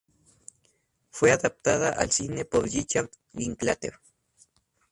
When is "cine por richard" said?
2.09-3.11